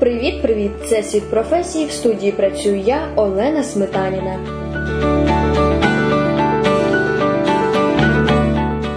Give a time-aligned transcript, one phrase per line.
[0.00, 0.70] Привіт-привіт!
[0.88, 1.86] Це світ професії.
[1.86, 4.38] В студії працюю я, Олена Сметаніна.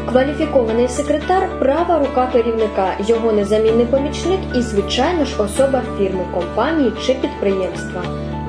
[0.09, 7.13] Кваліфікований секретар права рука керівника, його незамінний помічник і, звичайно ж, особа фірми, компанії чи
[7.13, 8.03] підприємства.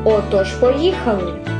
[0.04, 1.57] Отож, поїхали!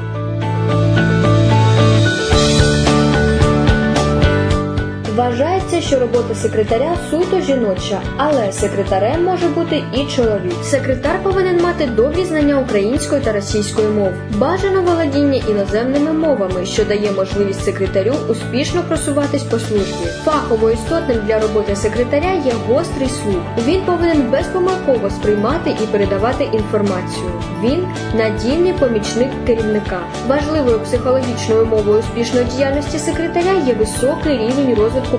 [5.79, 10.65] Вважається, що робота секретаря суто жіноча, але секретарем може бути і чоловік.
[10.65, 17.13] Секретар повинен мати добрі знання української та російської мов, бажано володіння іноземними мовами, що дає
[17.13, 20.07] можливість секретарю успішно просуватись по службі.
[20.25, 23.43] Фахово істотним для роботи секретаря є гострий слух.
[23.67, 27.43] Він повинен безпомилково сприймати і передавати інформацію.
[27.63, 30.01] Він надійний помічник керівника.
[30.29, 35.19] Важливою психологічною мовою успішної діяльності секретаря є високий рівень розвитку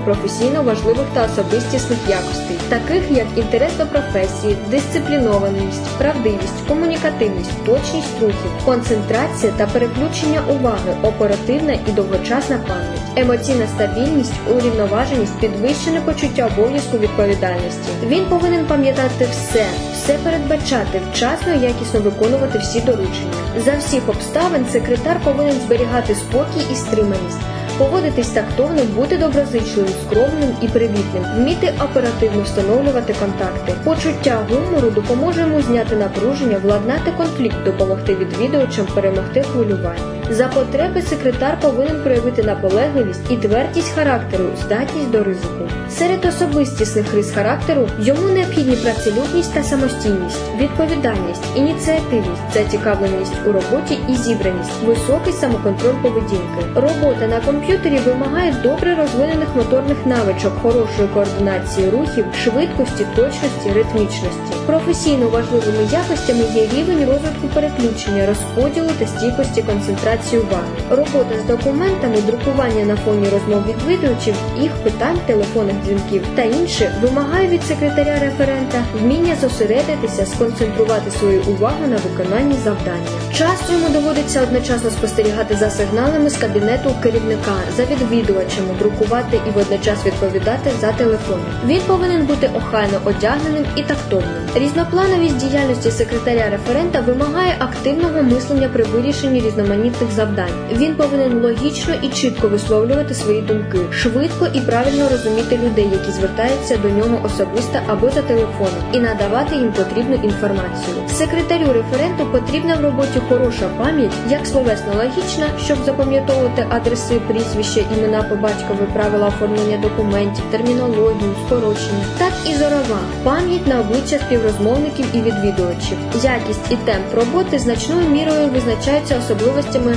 [0.50, 8.50] професійно важливих та особистісних якостей, таких як інтерес до професії, дисциплінованість, правдивість, комунікативність, точність рухів,
[8.64, 17.90] концентрація та переключення уваги, оперативна і довгочасна пам'ять, емоційна стабільність, урівноваженість, підвищене почуття обов'язку відповідальності.
[18.06, 23.32] Він повинен пам'ятати все, все передбачати, вчасно і якісно виконувати всі доручення.
[23.64, 27.40] За всіх обставин секретар повинен зберігати спокій і стриманість
[27.80, 33.74] поводитись тактовно, бути доброзичливим, скромним і привітним, вміти оперативно встановлювати контакти.
[33.84, 40.19] Почуття гумору допоможе йому зняти напруження, владнати конфлікт, допомогти відвідувачам перемогти хвилювання.
[40.30, 45.68] За потреби секретар повинен проявити наполегливість і твердість характеру, здатність до ризику.
[45.90, 54.14] Серед особистісних рис характеру йому необхідні працелюбність та самостійність, відповідальність, ініціативність, зацікавленість у роботі і
[54.14, 56.60] зібраність, високий самоконтроль поведінки.
[56.74, 64.52] Робота на комп'ютері вимагає добре розвинених моторних навичок, хорошої координації рухів, швидкості, точності, ритмічності.
[64.66, 72.16] Професійно важливими якостями є рівень розвитку переключення, розподілу та стійкості концентрації уваги, робота з документами,
[72.26, 78.84] друкування на фоні розмов відвідувачів, їх питань, телефонних дзвінків та інше вимагає від секретаря референта
[79.00, 83.06] вміння зосередитися, сконцентрувати свою увагу на виконанні завдання.
[83.34, 90.06] Часто йому доводиться одночасно спостерігати за сигналами з кабінету керівника, за відвідувачами, друкувати і водночас
[90.06, 91.46] відповідати за телефоном.
[91.66, 94.40] Він повинен бути охайно одягненим і тактовним.
[94.54, 100.52] Різноплановість діяльності секретаря референта вимагає активного мислення при вирішенні різноманітних завдань.
[100.72, 106.76] Він повинен логічно і чітко висловлювати свої думки, швидко і правильно розуміти людей, які звертаються
[106.76, 110.96] до нього особисто або за телефоном, і надавати їм потрібну інформацію.
[111.08, 118.22] Секретарю референту потрібна в роботі хороша пам'ять, як словесно логічна, щоб запам'ятовувати адреси, прізвища, імена
[118.22, 125.16] по батькові, правила оформлення документів, термінологію, скорочення, так і зорова пам'ять на обличчя співрозмовників і
[125.16, 125.98] відвідувачів.
[126.22, 129.96] Якість і темп роботи значною мірою визначаються особливостями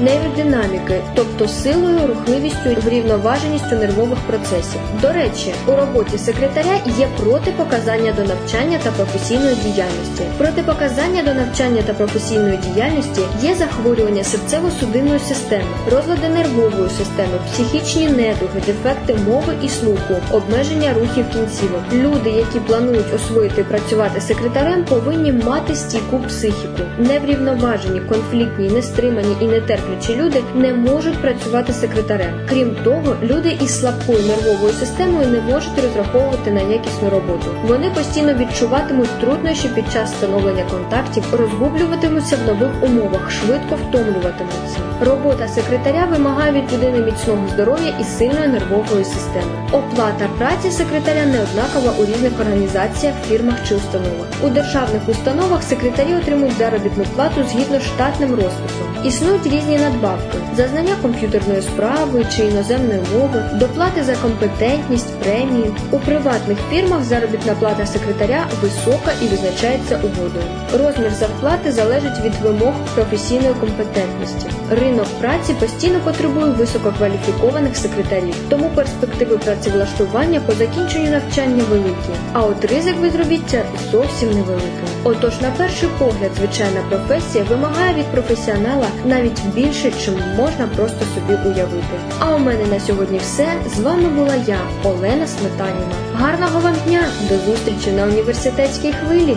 [0.00, 4.80] нейродинаміки, тобто силою, рухливістю, врівноваженістю нервових процесів.
[5.02, 10.22] До речі, у роботі секретаря є протипоказання до навчання та професійної діяльності.
[10.38, 18.60] Протипоказання до навчання та професійної діяльності є захворювання серцево-судинної системи, розлади нервової системи, психічні недуги,
[18.66, 21.82] дефекти мови і слуху, обмеження рухів кінцівок.
[21.92, 29.89] Люди, які планують освоїти працювати секретарем, повинні мати стійку психіку, неврівноважені, конфліктні, нестримані і нетерплі
[29.90, 32.40] терплячі люди не можуть працювати секретарем.
[32.48, 37.46] Крім того, люди із слабкою нервовою системою не можуть розраховувати на якісну роботу.
[37.64, 44.78] Вони постійно відчуватимуть труднощі під час встановлення контактів, розгублюватимуться в нових умовах, швидко втомлюватимуться.
[45.00, 49.52] Робота секретаря вимагає від людини міцного здоров'я і сильної нервової системи.
[49.72, 54.26] Оплата праці секретаря неоднакова у різних організаціях, фірмах чи установах.
[54.44, 58.89] У державних установах секретарі отримують заробітну плату згідно штатним розписом.
[59.04, 65.70] Існують різні надбавки, за знання комп'ютерної справи чи іноземної мови, доплати за компетентність, премії.
[65.90, 70.44] У приватних фірмах заробітна плата секретаря висока і визначається угодою.
[70.72, 74.46] Розмір зарплати залежить від вимог професійної компетентності.
[74.70, 82.64] Ринок праці постійно потребує висококваліфікованих секретарів, тому перспективи працевлаштування по закінченню навчання великі, а от
[82.64, 84.90] ризик безробіття зовсім невеликий.
[85.04, 91.48] Отож, на перший погляд, звичайна професія вимагає від професіонала навіть більше, чим можна просто собі
[91.48, 92.00] уявити.
[92.18, 93.48] А у мене на сьогодні все.
[93.76, 95.94] З вами була я, Олена Сметаніна.
[96.14, 97.02] Гарного вам дня!
[97.28, 99.36] До зустрічі на університетській хвилі!